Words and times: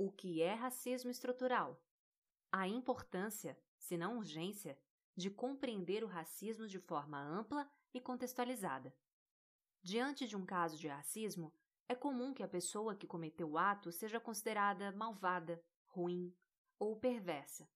O 0.00 0.12
que 0.12 0.40
é 0.40 0.54
racismo 0.54 1.10
estrutural? 1.10 1.82
A 2.52 2.68
importância, 2.68 3.58
se 3.76 3.96
não 3.96 4.18
urgência, 4.18 4.78
de 5.16 5.28
compreender 5.28 6.04
o 6.04 6.06
racismo 6.06 6.68
de 6.68 6.78
forma 6.78 7.20
ampla 7.20 7.68
e 7.92 8.00
contextualizada. 8.00 8.94
Diante 9.82 10.28
de 10.28 10.36
um 10.36 10.46
caso 10.46 10.78
de 10.78 10.86
racismo, 10.86 11.52
é 11.88 11.96
comum 11.96 12.32
que 12.32 12.44
a 12.44 12.48
pessoa 12.48 12.94
que 12.94 13.08
cometeu 13.08 13.50
o 13.50 13.58
ato 13.58 13.90
seja 13.90 14.20
considerada 14.20 14.92
malvada, 14.92 15.60
ruim 15.86 16.32
ou 16.78 16.94
perversa. 16.94 17.68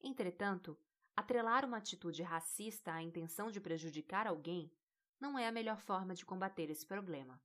Entretanto, 0.00 0.78
atrelar 1.14 1.66
uma 1.66 1.76
atitude 1.76 2.22
racista 2.22 2.94
à 2.94 3.02
intenção 3.02 3.50
de 3.50 3.60
prejudicar 3.60 4.26
alguém 4.26 4.72
não 5.20 5.38
é 5.38 5.46
a 5.46 5.52
melhor 5.52 5.82
forma 5.82 6.14
de 6.14 6.24
combater 6.24 6.70
esse 6.70 6.86
problema. 6.86 7.38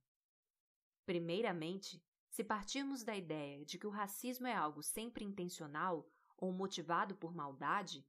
Primeiramente, 1.04 2.02
se 2.32 2.42
partirmos 2.42 3.04
da 3.04 3.14
ideia 3.14 3.62
de 3.62 3.78
que 3.78 3.86
o 3.86 3.90
racismo 3.90 4.46
é 4.46 4.54
algo 4.54 4.82
sempre 4.82 5.22
intencional 5.22 6.08
ou 6.34 6.50
motivado 6.50 7.14
por 7.14 7.34
maldade, 7.34 8.06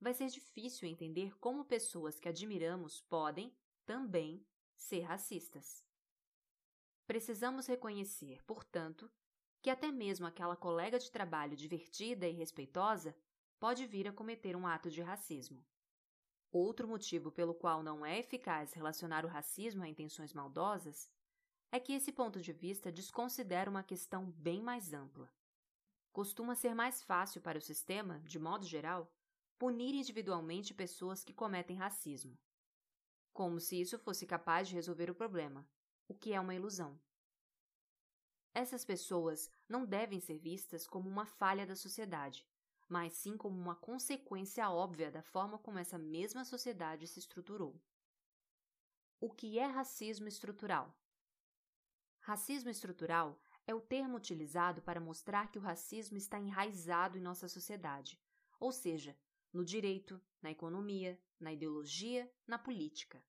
vai 0.00 0.14
ser 0.14 0.28
difícil 0.28 0.88
entender 0.88 1.38
como 1.38 1.62
pessoas 1.62 2.18
que 2.18 2.26
admiramos 2.26 3.02
podem, 3.02 3.54
também, 3.84 4.42
ser 4.74 5.02
racistas. 5.02 5.84
Precisamos 7.06 7.66
reconhecer, 7.66 8.42
portanto, 8.44 9.12
que 9.60 9.68
até 9.68 9.92
mesmo 9.92 10.26
aquela 10.26 10.56
colega 10.56 10.98
de 10.98 11.10
trabalho 11.10 11.54
divertida 11.54 12.26
e 12.26 12.32
respeitosa 12.32 13.14
pode 13.60 13.86
vir 13.86 14.08
a 14.08 14.12
cometer 14.12 14.56
um 14.56 14.66
ato 14.66 14.90
de 14.90 15.02
racismo. 15.02 15.62
Outro 16.50 16.88
motivo 16.88 17.30
pelo 17.30 17.54
qual 17.54 17.82
não 17.82 18.06
é 18.06 18.18
eficaz 18.18 18.72
relacionar 18.72 19.26
o 19.26 19.28
racismo 19.28 19.82
a 19.82 19.88
intenções 19.88 20.32
maldosas 20.32 21.10
é 21.70 21.80
que 21.80 21.92
esse 21.92 22.12
ponto 22.12 22.40
de 22.40 22.52
vista 22.52 22.90
desconsidera 22.90 23.70
uma 23.70 23.82
questão 23.82 24.30
bem 24.30 24.62
mais 24.62 24.92
ampla. 24.92 25.30
Costuma 26.12 26.54
ser 26.54 26.74
mais 26.74 27.02
fácil 27.02 27.40
para 27.42 27.58
o 27.58 27.62
sistema, 27.62 28.20
de 28.20 28.38
modo 28.38 28.64
geral, 28.64 29.12
punir 29.58 29.94
individualmente 29.94 30.74
pessoas 30.74 31.24
que 31.24 31.34
cometem 31.34 31.76
racismo. 31.76 32.38
Como 33.32 33.60
se 33.60 33.80
isso 33.80 33.98
fosse 33.98 34.26
capaz 34.26 34.68
de 34.68 34.74
resolver 34.74 35.10
o 35.10 35.14
problema, 35.14 35.68
o 36.08 36.14
que 36.14 36.32
é 36.32 36.40
uma 36.40 36.54
ilusão. 36.54 36.98
Essas 38.54 38.84
pessoas 38.84 39.50
não 39.68 39.84
devem 39.84 40.18
ser 40.18 40.38
vistas 40.38 40.86
como 40.86 41.10
uma 41.10 41.26
falha 41.26 41.66
da 41.66 41.76
sociedade, 41.76 42.46
mas 42.88 43.12
sim 43.12 43.36
como 43.36 43.58
uma 43.58 43.74
consequência 43.74 44.70
óbvia 44.70 45.10
da 45.10 45.22
forma 45.22 45.58
como 45.58 45.78
essa 45.78 45.98
mesma 45.98 46.44
sociedade 46.44 47.06
se 47.06 47.18
estruturou. 47.18 47.78
O 49.20 49.30
que 49.30 49.58
é 49.58 49.66
racismo 49.66 50.28
estrutural? 50.28 50.96
Racismo 52.26 52.68
estrutural 52.68 53.40
é 53.68 53.72
o 53.72 53.80
termo 53.80 54.16
utilizado 54.16 54.82
para 54.82 55.00
mostrar 55.00 55.48
que 55.48 55.60
o 55.60 55.62
racismo 55.62 56.16
está 56.16 56.40
enraizado 56.40 57.16
em 57.16 57.20
nossa 57.20 57.46
sociedade, 57.46 58.20
ou 58.58 58.72
seja, 58.72 59.16
no 59.52 59.64
direito, 59.64 60.20
na 60.42 60.50
economia, 60.50 61.16
na 61.38 61.52
ideologia, 61.52 62.28
na 62.44 62.58
política. 62.58 63.24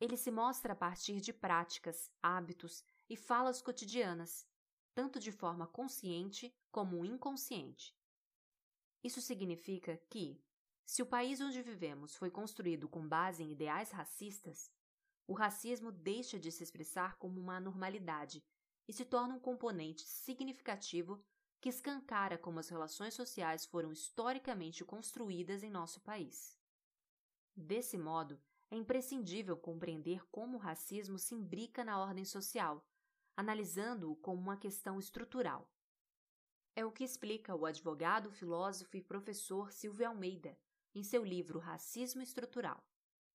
Ele 0.00 0.16
se 0.16 0.30
mostra 0.30 0.74
a 0.74 0.76
partir 0.76 1.20
de 1.20 1.32
práticas, 1.32 2.08
hábitos 2.22 2.84
e 3.10 3.16
falas 3.16 3.60
cotidianas, 3.60 4.46
tanto 4.94 5.18
de 5.18 5.32
forma 5.32 5.66
consciente 5.66 6.56
como 6.70 7.04
inconsciente. 7.04 7.98
Isso 9.02 9.20
significa 9.20 10.00
que, 10.08 10.40
se 10.86 11.02
o 11.02 11.06
país 11.06 11.40
onde 11.40 11.60
vivemos 11.62 12.14
foi 12.14 12.30
construído 12.30 12.88
com 12.88 13.08
base 13.08 13.42
em 13.42 13.50
ideais 13.50 13.90
racistas, 13.90 14.70
o 15.26 15.32
racismo 15.32 15.90
deixa 15.90 16.38
de 16.38 16.52
se 16.52 16.62
expressar 16.62 17.16
como 17.16 17.40
uma 17.40 17.56
anormalidade 17.56 18.44
e 18.86 18.92
se 18.92 19.04
torna 19.04 19.34
um 19.34 19.40
componente 19.40 20.02
significativo 20.06 21.22
que 21.60 21.68
escancara 21.70 22.36
como 22.36 22.58
as 22.58 22.68
relações 22.68 23.14
sociais 23.14 23.64
foram 23.64 23.90
historicamente 23.90 24.84
construídas 24.84 25.62
em 25.62 25.70
nosso 25.70 26.00
país. 26.00 26.58
Desse 27.56 27.96
modo, 27.96 28.38
é 28.70 28.76
imprescindível 28.76 29.56
compreender 29.56 30.26
como 30.30 30.56
o 30.56 30.60
racismo 30.60 31.18
se 31.18 31.34
imbrica 31.34 31.84
na 31.84 31.98
ordem 31.98 32.24
social, 32.24 32.84
analisando-o 33.36 34.16
como 34.16 34.40
uma 34.40 34.56
questão 34.56 34.98
estrutural. 34.98 35.70
É 36.76 36.84
o 36.84 36.92
que 36.92 37.04
explica 37.04 37.54
o 37.54 37.64
advogado, 37.64 38.30
filósofo 38.30 38.96
e 38.96 39.02
professor 39.02 39.72
Silvio 39.72 40.08
Almeida 40.08 40.58
em 40.94 41.02
seu 41.02 41.24
livro 41.24 41.58
Racismo 41.58 42.20
Estrutural, 42.20 42.84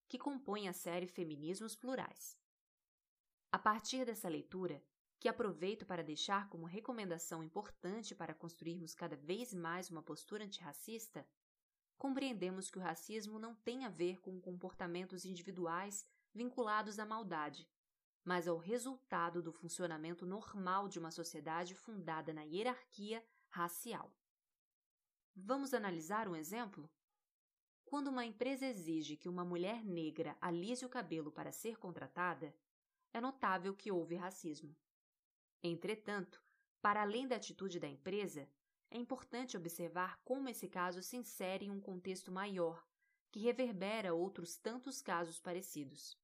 que 0.09 0.17
compõe 0.17 0.67
a 0.67 0.73
série 0.73 1.05
Feminismos 1.05 1.75
Plurais. 1.75 2.35
A 3.51 3.59
partir 3.59 4.05
dessa 4.05 4.27
leitura, 4.27 4.83
que 5.19 5.29
aproveito 5.29 5.85
para 5.85 6.03
deixar 6.03 6.49
como 6.49 6.65
recomendação 6.65 7.43
importante 7.43 8.15
para 8.15 8.33
construirmos 8.33 8.95
cada 8.95 9.15
vez 9.15 9.53
mais 9.53 9.91
uma 9.91 10.01
postura 10.01 10.43
antirracista, 10.43 11.27
compreendemos 11.95 12.71
que 12.71 12.79
o 12.79 12.81
racismo 12.81 13.37
não 13.37 13.53
tem 13.53 13.85
a 13.85 13.89
ver 13.89 14.19
com 14.19 14.41
comportamentos 14.41 15.25
individuais 15.25 16.03
vinculados 16.33 16.97
à 16.97 17.05
maldade, 17.05 17.69
mas 18.23 18.47
ao 18.47 18.57
resultado 18.57 19.43
do 19.43 19.51
funcionamento 19.51 20.25
normal 20.25 20.87
de 20.87 20.97
uma 20.97 21.11
sociedade 21.11 21.75
fundada 21.75 22.33
na 22.33 22.41
hierarquia 22.41 23.23
racial. 23.49 24.11
Vamos 25.35 25.73
analisar 25.73 26.27
um 26.27 26.35
exemplo? 26.35 26.89
Quando 27.89 28.09
uma 28.09 28.23
empresa 28.23 28.67
exige 28.67 29.17
que 29.17 29.27
uma 29.27 29.43
mulher 29.43 29.83
negra 29.83 30.37
alise 30.39 30.85
o 30.85 30.89
cabelo 30.89 31.31
para 31.31 31.51
ser 31.51 31.79
contratada, 31.79 32.55
é 33.11 33.19
notável 33.19 33.75
que 33.75 33.91
houve 33.91 34.15
racismo. 34.15 34.75
Entretanto, 35.63 36.39
para 36.83 37.01
além 37.01 37.27
da 37.27 37.35
atitude 37.35 37.79
da 37.79 37.87
empresa, 37.87 38.47
é 38.91 38.97
importante 38.99 39.57
observar 39.57 40.21
como 40.23 40.47
esse 40.47 40.67
caso 40.67 41.01
se 41.01 41.17
insere 41.17 41.65
em 41.65 41.71
um 41.71 41.81
contexto 41.81 42.31
maior, 42.31 42.87
que 43.31 43.39
reverbera 43.39 44.13
outros 44.13 44.55
tantos 44.55 45.01
casos 45.01 45.39
parecidos. 45.39 46.15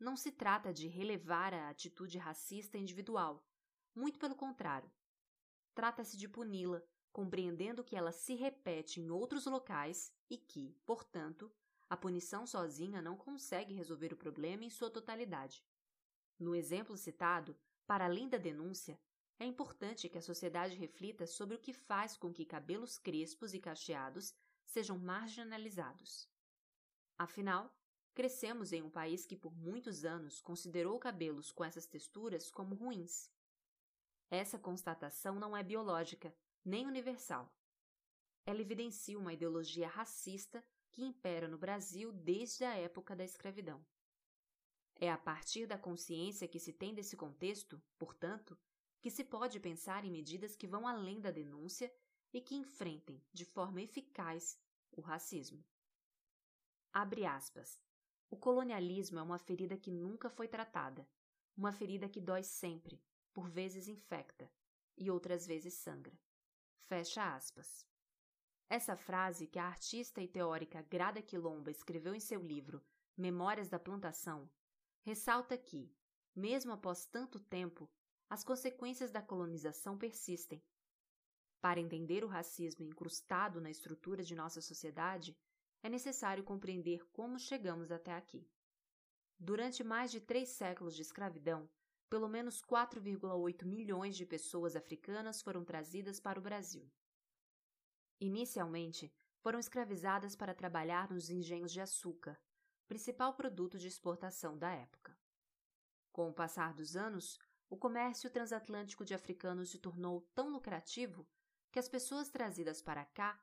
Não 0.00 0.16
se 0.16 0.32
trata 0.32 0.72
de 0.72 0.88
relevar 0.88 1.52
a 1.52 1.68
atitude 1.68 2.16
racista 2.16 2.78
individual, 2.78 3.46
muito 3.94 4.18
pelo 4.18 4.34
contrário. 4.34 4.90
Trata-se 5.74 6.16
de 6.16 6.26
puni-la, 6.26 6.82
compreendendo 7.12 7.84
que 7.84 7.94
ela 7.94 8.10
se 8.10 8.34
repete 8.34 9.00
em 9.00 9.10
outros 9.10 9.46
locais 9.46 10.12
e 10.30 10.36
que, 10.36 10.74
portanto, 10.86 11.52
a 11.88 11.96
punição 11.96 12.46
sozinha 12.46 13.02
não 13.02 13.16
consegue 13.16 13.74
resolver 13.74 14.12
o 14.12 14.16
problema 14.16 14.64
em 14.64 14.70
sua 14.70 14.90
totalidade. 14.90 15.62
No 16.38 16.54
exemplo 16.54 16.96
citado, 16.96 17.56
para 17.86 18.06
além 18.06 18.28
da 18.28 18.38
denúncia, 18.38 18.98
é 19.38 19.44
importante 19.44 20.08
que 20.08 20.16
a 20.16 20.22
sociedade 20.22 20.74
reflita 20.74 21.26
sobre 21.26 21.56
o 21.56 21.58
que 21.58 21.72
faz 21.72 22.16
com 22.16 22.32
que 22.32 22.46
cabelos 22.46 22.98
crespos 22.98 23.52
e 23.52 23.60
cacheados 23.60 24.34
sejam 24.64 24.98
marginalizados. 24.98 26.30
Afinal, 27.18 27.76
crescemos 28.14 28.72
em 28.72 28.82
um 28.82 28.90
país 28.90 29.26
que 29.26 29.36
por 29.36 29.54
muitos 29.54 30.04
anos 30.04 30.40
considerou 30.40 30.98
cabelos 30.98 31.52
com 31.52 31.64
essas 31.64 31.86
texturas 31.86 32.50
como 32.50 32.74
ruins. 32.74 33.30
Essa 34.30 34.58
constatação 34.58 35.38
não 35.38 35.54
é 35.54 35.62
biológica, 35.62 36.34
nem 36.64 36.86
universal. 36.86 37.52
Ela 38.44 38.60
evidencia 38.60 39.18
uma 39.18 39.32
ideologia 39.32 39.88
racista 39.88 40.64
que 40.90 41.02
impera 41.02 41.48
no 41.48 41.58
Brasil 41.58 42.12
desde 42.12 42.64
a 42.64 42.74
época 42.74 43.16
da 43.16 43.24
escravidão. 43.24 43.84
É 44.96 45.10
a 45.10 45.18
partir 45.18 45.66
da 45.66 45.78
consciência 45.78 46.46
que 46.46 46.60
se 46.60 46.72
tem 46.72 46.94
desse 46.94 47.16
contexto, 47.16 47.82
portanto, 47.98 48.58
que 49.00 49.10
se 49.10 49.24
pode 49.24 49.58
pensar 49.58 50.04
em 50.04 50.10
medidas 50.10 50.54
que 50.54 50.66
vão 50.66 50.86
além 50.86 51.20
da 51.20 51.30
denúncia 51.30 51.92
e 52.32 52.40
que 52.40 52.54
enfrentem, 52.54 53.20
de 53.32 53.44
forma 53.44 53.82
eficaz, 53.82 54.58
o 54.92 55.00
racismo. 55.00 55.64
Abre 56.92 57.24
aspas. 57.26 57.80
O 58.30 58.36
colonialismo 58.36 59.18
é 59.18 59.22
uma 59.22 59.38
ferida 59.38 59.76
que 59.76 59.90
nunca 59.90 60.30
foi 60.30 60.46
tratada, 60.46 61.08
uma 61.56 61.72
ferida 61.72 62.08
que 62.08 62.20
dói 62.20 62.42
sempre, 62.42 63.02
por 63.32 63.48
vezes 63.48 63.88
infecta 63.88 64.50
e 64.96 65.10
outras 65.10 65.46
vezes 65.46 65.74
sangra. 65.74 66.18
Fecha 66.88 67.34
aspas. 67.34 67.86
Essa 68.68 68.96
frase 68.96 69.46
que 69.46 69.58
a 69.58 69.66
artista 69.66 70.20
e 70.20 70.28
teórica 70.28 70.82
Grada 70.82 71.22
Quilomba 71.22 71.70
escreveu 71.70 72.14
em 72.14 72.20
seu 72.20 72.42
livro 72.42 72.82
Memórias 73.16 73.68
da 73.68 73.78
Plantação 73.78 74.50
ressalta 75.02 75.58
que, 75.58 75.94
mesmo 76.34 76.72
após 76.72 77.06
tanto 77.06 77.38
tempo, 77.38 77.90
as 78.30 78.42
consequências 78.42 79.10
da 79.10 79.20
colonização 79.20 79.98
persistem. 79.98 80.62
Para 81.60 81.80
entender 81.80 82.24
o 82.24 82.28
racismo 82.28 82.84
incrustado 82.84 83.60
na 83.60 83.70
estrutura 83.70 84.22
de 84.22 84.34
nossa 84.34 84.60
sociedade, 84.60 85.36
é 85.82 85.88
necessário 85.88 86.42
compreender 86.42 87.04
como 87.12 87.38
chegamos 87.38 87.90
até 87.90 88.14
aqui. 88.14 88.48
Durante 89.38 89.84
mais 89.84 90.10
de 90.10 90.20
três 90.20 90.50
séculos 90.50 90.96
de 90.96 91.02
escravidão, 91.02 91.68
pelo 92.12 92.28
menos 92.28 92.60
4,8 92.60 93.64
milhões 93.64 94.14
de 94.14 94.26
pessoas 94.26 94.76
africanas 94.76 95.40
foram 95.40 95.64
trazidas 95.64 96.20
para 96.20 96.38
o 96.38 96.42
Brasil. 96.42 96.86
Inicialmente, 98.20 99.10
foram 99.40 99.58
escravizadas 99.58 100.36
para 100.36 100.54
trabalhar 100.54 101.10
nos 101.10 101.30
engenhos 101.30 101.72
de 101.72 101.80
açúcar, 101.80 102.38
principal 102.86 103.32
produto 103.32 103.78
de 103.78 103.88
exportação 103.88 104.58
da 104.58 104.70
época. 104.70 105.18
Com 106.12 106.28
o 106.28 106.34
passar 106.34 106.74
dos 106.74 106.96
anos, 106.96 107.38
o 107.70 107.78
comércio 107.78 108.28
transatlântico 108.28 109.06
de 109.06 109.14
africanos 109.14 109.70
se 109.70 109.78
tornou 109.78 110.20
tão 110.34 110.50
lucrativo 110.50 111.26
que 111.70 111.78
as 111.78 111.88
pessoas 111.88 112.28
trazidas 112.28 112.82
para 112.82 113.06
cá 113.06 113.42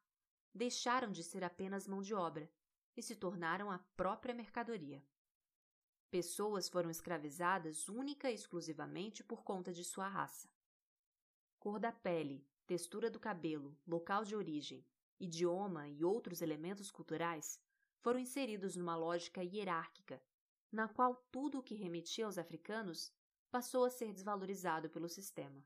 deixaram 0.53 1.11
de 1.11 1.23
ser 1.23 1.43
apenas 1.43 1.87
mão 1.87 2.03
de 2.03 2.13
obra 2.13 2.47
e 2.95 3.01
se 3.01 3.15
tornaram 3.15 3.71
a 3.71 3.79
própria 3.97 4.35
mercadoria. 4.35 5.03
Pessoas 6.11 6.67
foram 6.67 6.89
escravizadas 6.89 7.87
única 7.87 8.31
e 8.31 8.33
exclusivamente 8.33 9.23
por 9.23 9.43
conta 9.43 9.71
de 9.71 9.83
sua 9.83 10.07
raça. 10.07 10.49
Cor 11.59 11.79
da 11.79 11.91
pele, 11.91 12.43
textura 12.65 13.11
do 13.11 13.19
cabelo, 13.19 13.77
local 13.85 14.23
de 14.23 14.35
origem, 14.35 14.83
idioma 15.19 15.87
e 15.87 16.03
outros 16.03 16.41
elementos 16.41 16.89
culturais 16.89 17.61
foram 17.99 18.19
inseridos 18.19 18.75
numa 18.75 18.95
lógica 18.95 19.43
hierárquica, 19.43 20.19
na 20.71 20.87
qual 20.87 21.15
tudo 21.31 21.59
o 21.59 21.63
que 21.63 21.75
remetia 21.75 22.25
aos 22.25 22.39
africanos 22.39 23.13
passou 23.51 23.85
a 23.85 23.89
ser 23.89 24.11
desvalorizado 24.11 24.89
pelo 24.89 25.09
sistema. 25.09 25.63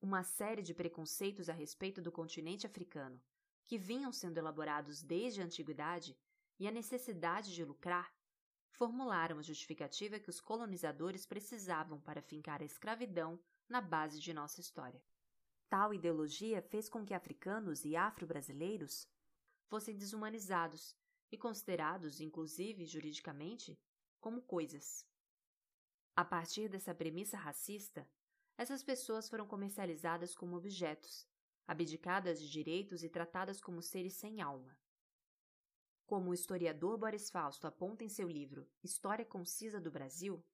Uma 0.00 0.22
série 0.22 0.62
de 0.62 0.72
preconceitos 0.72 1.48
a 1.48 1.52
respeito 1.52 2.00
do 2.00 2.12
continente 2.12 2.64
africano, 2.64 3.20
que 3.64 3.78
vinham 3.78 4.12
sendo 4.12 4.38
elaborados 4.38 5.02
desde 5.02 5.40
a 5.40 5.44
antiguidade, 5.44 6.16
e 6.58 6.68
a 6.68 6.70
necessidade 6.70 7.52
de 7.52 7.64
lucrar, 7.64 8.14
formularam 8.72 9.38
a 9.38 9.42
justificativa 9.42 10.18
que 10.18 10.30
os 10.30 10.40
colonizadores 10.40 11.24
precisavam 11.26 12.00
para 12.00 12.22
fincar 12.22 12.60
a 12.60 12.64
escravidão 12.64 13.38
na 13.68 13.80
base 13.80 14.18
de 14.18 14.32
nossa 14.32 14.60
história. 14.60 15.02
Tal 15.68 15.94
ideologia 15.94 16.60
fez 16.60 16.88
com 16.88 17.04
que 17.04 17.14
africanos 17.14 17.84
e 17.84 17.96
afro-brasileiros 17.96 19.08
fossem 19.68 19.96
desumanizados 19.96 20.96
e 21.30 21.38
considerados, 21.38 22.20
inclusive 22.20 22.84
juridicamente, 22.84 23.78
como 24.20 24.42
coisas. 24.42 25.06
A 26.14 26.24
partir 26.24 26.68
dessa 26.68 26.94
premissa 26.94 27.38
racista, 27.38 28.06
essas 28.58 28.82
pessoas 28.82 29.28
foram 29.28 29.46
comercializadas 29.46 30.34
como 30.34 30.56
objetos, 30.56 31.26
abdicadas 31.66 32.40
de 32.40 32.50
direitos 32.50 33.02
e 33.02 33.08
tratadas 33.08 33.60
como 33.60 33.80
seres 33.80 34.14
sem 34.14 34.42
alma. 34.42 34.76
Como 36.12 36.28
o 36.28 36.34
historiador 36.34 36.98
Boris 36.98 37.30
Fausto 37.30 37.66
aponta 37.66 38.04
em 38.04 38.08
seu 38.10 38.28
livro 38.28 38.68
História 38.84 39.24
Concisa 39.24 39.80
do 39.80 39.90
Brasil, 39.90 40.44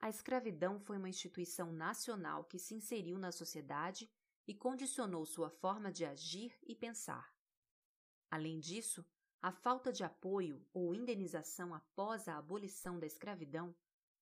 a 0.00 0.08
escravidão 0.08 0.80
foi 0.80 0.96
uma 0.96 1.10
instituição 1.10 1.70
nacional 1.70 2.44
que 2.44 2.58
se 2.58 2.74
inseriu 2.74 3.18
na 3.18 3.30
sociedade 3.30 4.10
e 4.48 4.54
condicionou 4.54 5.26
sua 5.26 5.50
forma 5.50 5.92
de 5.92 6.06
agir 6.06 6.58
e 6.62 6.74
pensar. 6.74 7.30
Além 8.30 8.58
disso, 8.58 9.04
a 9.42 9.52
falta 9.52 9.92
de 9.92 10.02
apoio 10.02 10.66
ou 10.72 10.94
indenização 10.94 11.74
após 11.74 12.26
a 12.26 12.38
abolição 12.38 12.98
da 12.98 13.06
escravidão, 13.06 13.76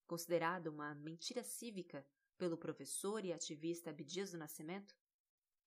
considerada 0.09 0.69
uma 0.69 0.93
mentira 0.93 1.45
cívica 1.45 2.05
pelo 2.37 2.59
professor 2.59 3.25
e 3.25 3.33
ativista 3.33 3.91
Abdias 3.91 4.33
do 4.33 4.39
Nascimento, 4.39 4.97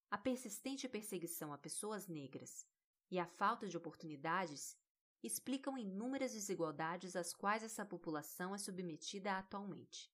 a 0.09 0.17
persistente 0.17 0.85
perseguição 0.89 1.53
a 1.53 1.57
pessoas 1.57 2.09
negras 2.09 2.67
e 3.09 3.17
a 3.17 3.25
falta 3.25 3.69
de 3.69 3.77
oportunidades 3.77 4.80
explicam 5.23 5.77
inúmeras 5.77 6.33
desigualdades 6.33 7.15
às 7.15 7.33
quais 7.33 7.63
essa 7.63 7.85
população 7.85 8.55
é 8.55 8.57
submetida 8.57 9.37
atualmente. 9.37 10.11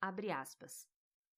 Abre 0.00 0.30
aspas. 0.30 0.88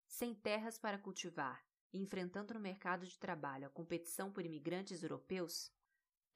Sem 0.06 0.34
terras 0.34 0.78
para 0.78 0.98
cultivar 0.98 1.64
e 1.92 1.98
enfrentando 2.00 2.54
no 2.54 2.60
mercado 2.60 3.06
de 3.06 3.18
trabalho 3.18 3.66
a 3.66 3.70
competição 3.70 4.30
por 4.30 4.44
imigrantes 4.44 5.02
europeus, 5.02 5.72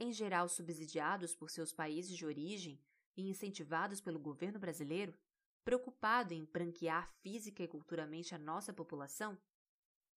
em 0.01 0.13
geral 0.13 0.49
subsidiados 0.49 1.35
por 1.35 1.51
seus 1.51 1.73
países 1.73 2.17
de 2.17 2.27
origem 2.27 2.81
e 3.17 3.29
incentivados 3.29 4.01
pelo 4.01 4.19
governo 4.19 4.59
brasileiro, 4.59 5.17
preocupado 5.65 6.33
em 6.33 6.45
branquear 6.45 7.13
física 7.21 7.63
e 7.63 7.69
culturalmente 7.69 8.35
a 8.35 8.39
nossa 8.39 8.73
população, 8.73 9.39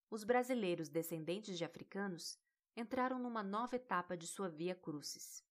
os 0.10 0.24
brasileiros 0.24 0.90
descendentes 0.90 1.58
de 1.58 1.64
africanos 1.64 2.38
entraram 2.76 3.18
numa 3.18 3.42
nova 3.42 3.76
etapa 3.76 4.18
de 4.18 4.28
sua 4.28 4.50
via 4.50 4.76
crucis. 4.76 5.44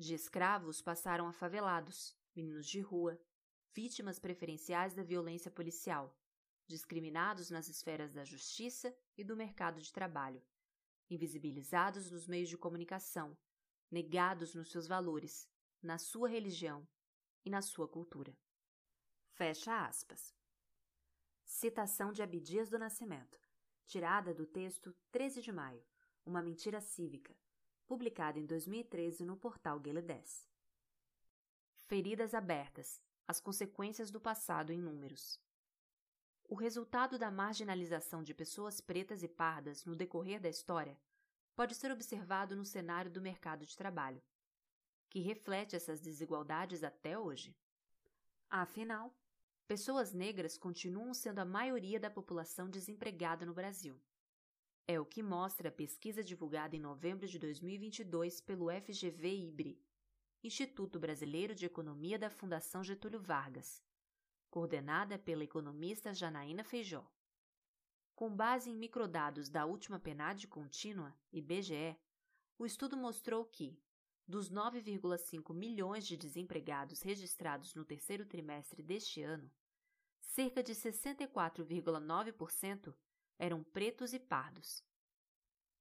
De 0.00 0.14
escravos 0.14 0.80
passaram 0.80 1.28
a 1.28 1.32
favelados, 1.34 2.16
meninos 2.34 2.66
de 2.66 2.80
rua, 2.80 3.20
vítimas 3.74 4.18
preferenciais 4.18 4.94
da 4.94 5.02
violência 5.02 5.50
policial, 5.50 6.18
discriminados 6.66 7.50
nas 7.50 7.68
esferas 7.68 8.10
da 8.10 8.24
justiça 8.24 8.96
e 9.14 9.22
do 9.22 9.36
mercado 9.36 9.78
de 9.78 9.92
trabalho, 9.92 10.42
invisibilizados 11.10 12.10
nos 12.10 12.26
meios 12.26 12.48
de 12.48 12.56
comunicação, 12.56 13.36
negados 13.90 14.54
nos 14.54 14.70
seus 14.70 14.86
valores, 14.86 15.46
na 15.82 15.98
sua 15.98 16.30
religião 16.30 16.88
e 17.44 17.50
na 17.50 17.60
sua 17.60 17.86
cultura. 17.86 18.34
Fecha 19.32 19.84
aspas. 19.84 20.34
Citação 21.44 22.10
de 22.10 22.22
Abdias 22.22 22.70
do 22.70 22.78
Nascimento, 22.78 23.38
tirada 23.84 24.32
do 24.32 24.46
texto 24.46 24.96
13 25.10 25.42
de 25.42 25.52
maio, 25.52 25.84
Uma 26.24 26.40
Mentira 26.40 26.80
Cívica, 26.80 27.36
publicado 27.90 28.38
em 28.38 28.46
2013 28.46 29.24
no 29.24 29.36
portal 29.36 29.80
Gale 29.80 30.00
10. 30.00 30.46
Feridas 31.88 32.34
abertas, 32.34 33.02
as 33.26 33.40
consequências 33.40 34.12
do 34.12 34.20
passado 34.20 34.72
em 34.72 34.80
números. 34.80 35.40
O 36.44 36.54
resultado 36.54 37.18
da 37.18 37.32
marginalização 37.32 38.22
de 38.22 38.32
pessoas 38.32 38.80
pretas 38.80 39.24
e 39.24 39.28
pardas 39.28 39.84
no 39.84 39.96
decorrer 39.96 40.40
da 40.40 40.48
história 40.48 40.96
pode 41.56 41.74
ser 41.74 41.90
observado 41.90 42.54
no 42.54 42.64
cenário 42.64 43.10
do 43.10 43.20
mercado 43.20 43.66
de 43.66 43.76
trabalho, 43.76 44.22
que 45.08 45.18
reflete 45.18 45.74
essas 45.74 46.00
desigualdades 46.00 46.84
até 46.84 47.18
hoje. 47.18 47.56
Afinal, 48.48 49.12
pessoas 49.66 50.12
negras 50.12 50.56
continuam 50.56 51.12
sendo 51.12 51.40
a 51.40 51.44
maioria 51.44 51.98
da 51.98 52.08
população 52.08 52.70
desempregada 52.70 53.44
no 53.44 53.52
Brasil. 53.52 54.00
É 54.86 54.98
o 54.98 55.04
que 55.04 55.22
mostra 55.22 55.68
a 55.68 55.72
pesquisa 55.72 56.22
divulgada 56.22 56.74
em 56.74 56.80
novembro 56.80 57.26
de 57.26 57.38
2022 57.38 58.40
pelo 58.40 58.66
FGV-IBRE, 58.66 59.80
Instituto 60.42 60.98
Brasileiro 60.98 61.54
de 61.54 61.66
Economia 61.66 62.18
da 62.18 62.30
Fundação 62.30 62.82
Getúlio 62.82 63.20
Vargas, 63.20 63.82
coordenada 64.50 65.18
pela 65.18 65.44
economista 65.44 66.12
Janaína 66.12 66.64
Feijó. 66.64 67.08
Com 68.14 68.34
base 68.34 68.70
em 68.70 68.76
microdados 68.76 69.48
da 69.48 69.64
última 69.64 69.98
PNAD 69.98 70.46
contínua, 70.48 71.16
IBGE, 71.32 71.96
o 72.58 72.66
estudo 72.66 72.96
mostrou 72.96 73.44
que, 73.44 73.80
dos 74.26 74.50
9,5 74.50 75.54
milhões 75.54 76.06
de 76.06 76.16
desempregados 76.16 77.02
registrados 77.02 77.74
no 77.74 77.84
terceiro 77.84 78.26
trimestre 78.26 78.82
deste 78.82 79.22
ano, 79.22 79.50
cerca 80.20 80.62
de 80.62 80.74
64,9% 80.74 82.94
eram 83.40 83.64
pretos 83.64 84.12
e 84.12 84.18
pardos. 84.18 84.84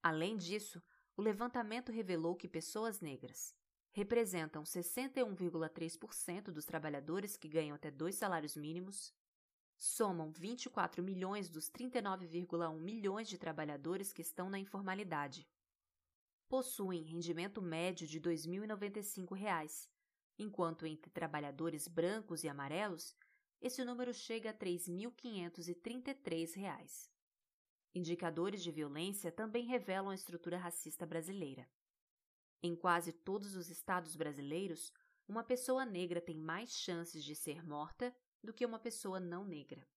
Além 0.02 0.38
disso, 0.38 0.82
o 1.18 1.22
levantamento 1.22 1.92
revelou 1.92 2.34
que 2.34 2.48
pessoas 2.48 3.02
negras, 3.02 3.54
representam 3.92 4.64
61,3% 4.64 6.52
dos 6.52 6.64
trabalhadores 6.64 7.36
que 7.36 7.50
ganham 7.50 7.76
até 7.76 7.92
dois 7.92 8.16
salários 8.16 8.56
mínimos, 8.56 9.14
somam 9.76 10.32
24 10.32 11.04
milhões 11.04 11.50
dos 11.50 11.70
39,1 11.70 12.80
milhões 12.80 13.28
de 13.28 13.38
trabalhadores 13.38 14.14
que 14.14 14.22
estão 14.22 14.50
na 14.50 14.58
informalidade. 14.58 15.46
Possuem 16.48 17.04
rendimento 17.04 17.62
médio 17.62 18.08
de 18.08 18.20
R$ 18.20 18.36
2.095, 18.36 19.90
enquanto 20.38 20.86
entre 20.86 21.12
trabalhadores 21.12 21.90
brancos 21.90 22.46
e 22.46 22.48
amarelos, 22.48 23.14
esse 23.60 23.84
número 23.84 24.14
chega 24.14 24.52
a 24.52 24.54
R$ 24.54 24.60
3.533. 24.60 27.19
Indicadores 27.94 28.62
de 28.62 28.72
violência 28.72 29.32
também 29.32 29.66
revelam 29.66 30.10
a 30.10 30.16
estrutura 30.16 30.58
racista 30.58 31.06
brasileira. 31.06 31.68
Em 32.62 32.76
quase 32.76 33.12
todos 33.12 33.56
os 33.56 33.70
estados 33.70 34.16
brasileiros, 34.16 34.94
uma 35.28 35.44
pessoa 35.44 35.86
negra 35.86 36.22
tem 36.22 36.38
mais 36.38 36.72
chances 36.72 37.24
de 37.24 37.36
ser 37.36 37.66
morta 37.66 38.16
do 38.44 38.54
que 38.54 38.66
uma 38.66 38.78
pessoa 38.78 39.20
não 39.20 39.44
negra. 39.44 39.88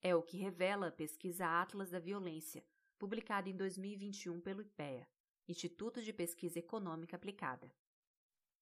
É 0.00 0.14
o 0.16 0.22
que 0.22 0.36
revela 0.36 0.88
a 0.88 0.92
pesquisa 0.92 1.46
Atlas 1.46 1.90
da 1.90 2.00
Violência, 2.00 2.64
publicada 2.98 3.48
em 3.48 3.56
2021 3.56 4.40
pelo 4.40 4.62
IPEA, 4.62 5.08
Instituto 5.46 6.02
de 6.02 6.12
Pesquisa 6.12 6.58
Econômica 6.58 7.14
Aplicada. 7.14 7.72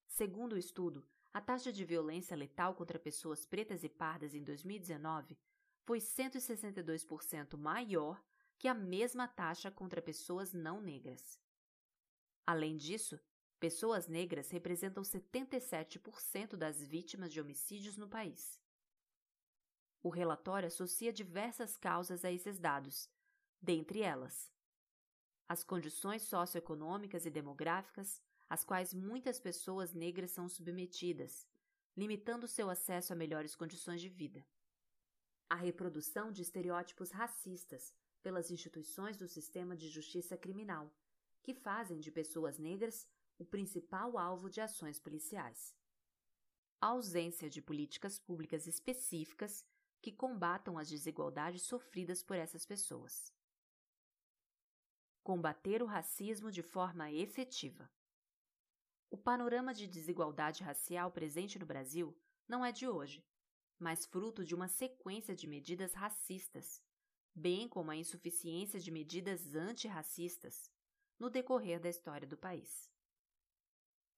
Segundo 0.07 0.53
o 0.53 0.59
estudo, 0.59 1.07
a 1.33 1.41
taxa 1.41 1.73
de 1.73 1.85
violência 1.85 2.37
letal 2.37 2.75
contra 2.75 2.99
pessoas 2.99 3.47
pretas 3.47 3.85
e 3.85 3.89
pardas 3.89 4.35
em 4.35 4.43
2019 4.43 5.39
foi 5.85 5.99
162% 5.99 7.57
maior 7.57 8.23
que 8.59 8.69
a 8.69 8.75
mesma 8.75 9.27
taxa 9.27 9.71
contra 9.71 10.03
pessoas 10.03 10.53
não 10.53 10.81
negras. 10.81 11.41
Além 12.47 12.77
disso, 12.77 13.19
pessoas 13.59 14.07
negras 14.07 14.51
representam 14.51 15.03
77% 15.03 16.57
das 16.57 16.83
vítimas 16.83 17.33
de 17.33 17.41
homicídios 17.41 17.97
no 17.97 18.09
país. 18.09 18.61
O 20.03 20.09
relatório 20.09 20.67
associa 20.67 21.13
diversas 21.13 21.77
causas 21.77 22.25
a 22.25 22.33
esses 22.33 22.59
dados, 22.59 23.09
dentre 23.61 24.03
elas 24.03 24.51
as 25.51 25.65
condições 25.65 26.23
socioeconômicas 26.23 27.27
e 27.27 27.31
demográficas 27.31 28.23
às 28.49 28.63
quais 28.63 28.95
muitas 28.95 29.41
pessoas 29.41 29.93
negras 29.93 30.31
são 30.31 30.49
submetidas, 30.49 31.45
limitando 31.97 32.47
seu 32.47 32.71
acesso 32.71 33.13
a 33.13 33.17
melhores 33.17 33.57
condições 33.57 34.01
de 34.01 34.09
vida. 34.09 34.47
A 35.50 35.57
reprodução 35.57 36.30
de 36.30 36.42
estereótipos 36.42 37.11
racistas 37.11 37.92
pelas 38.23 38.52
instituições 38.52 39.16
do 39.16 39.26
sistema 39.26 39.76
de 39.76 39.88
justiça 39.88 40.37
criminal, 40.37 40.95
que 41.42 41.52
fazem 41.52 41.99
de 41.99 42.12
pessoas 42.12 42.57
negras 42.57 43.09
o 43.37 43.45
principal 43.45 44.16
alvo 44.16 44.49
de 44.49 44.61
ações 44.61 45.00
policiais. 45.00 45.75
A 46.80 46.87
ausência 46.88 47.50
de 47.50 47.61
políticas 47.61 48.16
públicas 48.16 48.69
específicas 48.69 49.66
que 50.00 50.12
combatam 50.12 50.78
as 50.78 50.88
desigualdades 50.88 51.62
sofridas 51.62 52.23
por 52.23 52.37
essas 52.37 52.64
pessoas. 52.64 53.35
Combater 55.23 55.83
o 55.83 55.87
racismo 55.87 56.50
de 56.50 56.62
forma 56.62 57.11
efetiva. 57.11 57.90
O 59.11 59.19
panorama 59.19 59.75
de 59.75 59.88
desigualdade 59.88 60.62
racial 60.62 61.11
presente 61.11 61.59
no 61.59 61.66
Brasil 61.66 62.16
não 62.47 62.64
é 62.64 62.71
de 62.71 62.87
hoje, 62.87 63.26
mas 63.81 64.05
fruto 64.05 64.45
de 64.45 64.55
uma 64.55 64.69
sequência 64.69 65.35
de 65.35 65.47
medidas 65.47 65.95
racistas, 65.95 66.83
bem 67.35 67.67
como 67.67 67.91
a 67.91 67.97
insuficiência 67.97 68.79
de 68.79 68.91
medidas 68.91 69.55
antirracistas 69.55 70.71
no 71.19 71.31
decorrer 71.31 71.81
da 71.81 71.89
história 71.89 72.29
do 72.29 72.37
país. 72.37 72.91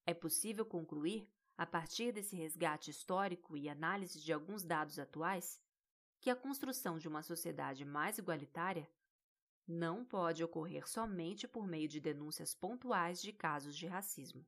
É 0.04 0.12
possível 0.12 0.66
concluir, 0.66 1.28
a 1.56 1.64
partir 1.64 2.12
desse 2.12 2.34
resgate 2.34 2.90
histórico 2.90 3.56
e 3.56 3.68
análise 3.68 4.20
de 4.20 4.32
alguns 4.32 4.64
dados 4.64 4.98
atuais, 4.98 5.60
que 6.20 6.28
a 6.28 6.36
construção 6.36 6.98
de 6.98 7.06
uma 7.06 7.22
sociedade 7.22 7.84
mais 7.84 8.18
igualitária 8.18 8.90
não 9.66 10.04
pode 10.04 10.42
ocorrer 10.42 10.88
somente 10.88 11.46
por 11.46 11.66
meio 11.66 11.88
de 11.88 12.00
denúncias 12.00 12.52
pontuais 12.52 13.22
de 13.22 13.32
casos 13.32 13.76
de 13.76 13.86
racismo. 13.86 14.44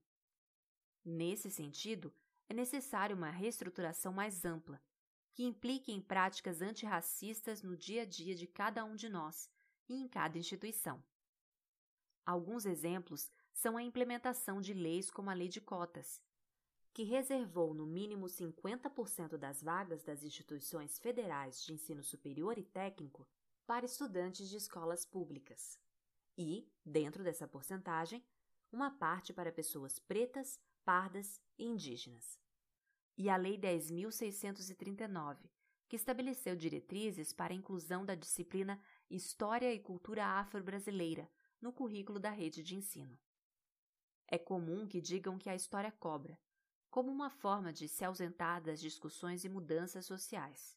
Nesse 1.05 1.51
sentido, 1.51 2.13
é 2.49 2.55
necessária 2.55 3.15
uma 3.15 3.31
reestruturação 3.31 4.13
mais 4.13 4.45
ampla, 4.45 4.83
que 5.35 5.45
implique 5.45 5.93
em 5.93 6.01
práticas 6.01 6.63
antirracistas 6.63 7.63
no 7.63 7.77
dia 7.77 8.03
a 8.03 8.05
dia 8.07 8.35
de 8.35 8.47
cada 8.47 8.85
um 8.85 8.95
de 8.95 9.09
nós 9.09 9.51
e 9.89 9.95
em 9.95 10.09
cada 10.09 10.39
instituição. 10.39 11.03
Alguns 12.25 12.65
exemplos 12.65 13.31
são 13.53 13.77
a 13.77 13.83
implementação 13.83 14.61
de 14.61 14.73
leis 14.73 15.11
como 15.11 15.31
a 15.31 15.35
Lei 15.35 15.49
de 15.49 15.61
Cotas, 15.61 16.23
que 16.93 17.03
reservou 17.03 17.75
no 17.75 17.85
mínimo 17.85 18.27
50% 18.27 19.37
das 19.37 19.61
vagas 19.61 20.05
das 20.05 20.23
instituições 20.23 20.99
federais 20.99 21.63
de 21.63 21.73
ensino 21.73 22.03
superior 22.03 22.57
e 22.57 22.63
técnico 22.63 23.27
para 23.67 23.85
estudantes 23.85 24.49
de 24.49 24.57
escolas 24.57 25.05
públicas, 25.05 25.79
e, 26.39 26.69
dentro 26.85 27.25
dessa 27.25 27.49
porcentagem, 27.49 28.25
uma 28.73 28.91
parte 28.91 29.33
para 29.33 29.53
pessoas 29.53 29.99
pretas, 29.99 30.61
pardas 30.85 31.41
e 31.59 31.65
indígenas. 31.65 32.44
E 33.17 33.29
a 33.29 33.37
Lei 33.37 33.57
10.639, 33.57 35.39
que 35.89 35.97
estabeleceu 35.97 36.57
diretrizes 36.57 37.33
para 37.33 37.53
a 37.53 37.57
inclusão 37.57 38.05
da 38.05 38.15
disciplina 38.15 38.81
História 39.09 39.73
e 39.73 39.79
Cultura 39.79 40.27
Afro-Brasileira 40.27 41.31
no 41.61 41.73
currículo 41.73 42.19
da 42.19 42.31
rede 42.31 42.63
de 42.63 42.75
ensino. 42.75 43.19
É 44.27 44.39
comum 44.39 44.87
que 44.87 45.01
digam 45.01 45.39
que 45.39 45.49
a 45.49 45.55
história 45.55 45.93
cobra, 45.93 46.39
como 46.91 47.11
uma 47.11 47.31
forma 47.31 47.73
de 47.73 47.87
se 47.89 48.05
ausentar 48.05 48.63
das 48.63 48.81
discussões 48.81 49.45
e 49.45 49.49
mudanças 49.49 50.07
sociais. 50.07 50.77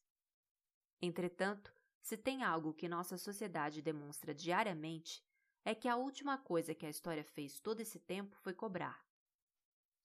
Entretanto, 1.01 1.73
se 2.01 2.17
tem 2.17 2.43
algo 2.43 2.73
que 2.73 2.87
nossa 2.87 3.17
sociedade 3.17 3.81
demonstra 3.81 4.33
diariamente, 4.33 5.23
é 5.63 5.75
que 5.75 5.87
a 5.87 5.95
última 5.95 6.37
coisa 6.37 6.73
que 6.73 6.85
a 6.85 6.89
história 6.89 7.23
fez 7.23 7.59
todo 7.59 7.81
esse 7.81 7.99
tempo 7.99 8.35
foi 8.37 8.53
cobrar. 8.53 9.06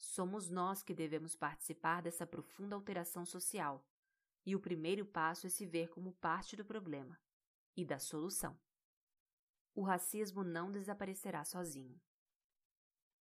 Somos 0.03 0.51
nós 0.51 0.83
que 0.83 0.93
devemos 0.93 1.37
participar 1.37 2.03
dessa 2.03 2.27
profunda 2.27 2.75
alteração 2.75 3.25
social, 3.25 3.87
e 4.45 4.57
o 4.57 4.61
primeiro 4.61 5.07
passo 5.07 5.47
é 5.47 5.51
se 5.51 5.65
ver 5.65 5.91
como 5.91 6.13
parte 6.15 6.57
do 6.57 6.65
problema 6.65 7.17
e 7.77 7.85
da 7.85 8.01
solução. 8.01 8.59
O 9.73 9.83
racismo 9.83 10.43
não 10.43 10.73
desaparecerá 10.73 11.45
sozinho. 11.45 11.99